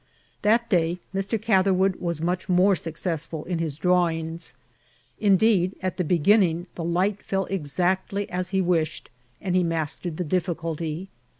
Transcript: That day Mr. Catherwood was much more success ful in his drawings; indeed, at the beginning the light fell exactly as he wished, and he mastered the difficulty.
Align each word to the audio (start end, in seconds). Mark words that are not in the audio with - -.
That 0.41 0.67
day 0.67 0.99
Mr. 1.13 1.39
Catherwood 1.39 1.97
was 1.97 2.21
much 2.23 2.49
more 2.49 2.75
success 2.75 3.27
ful 3.27 3.43
in 3.45 3.59
his 3.59 3.77
drawings; 3.77 4.55
indeed, 5.19 5.75
at 5.79 5.97
the 5.97 6.03
beginning 6.03 6.65
the 6.73 6.83
light 6.83 7.21
fell 7.21 7.45
exactly 7.51 8.27
as 8.31 8.49
he 8.49 8.61
wished, 8.61 9.11
and 9.41 9.55
he 9.55 9.61
mastered 9.61 10.17
the 10.17 10.23
difficulty. 10.23 11.07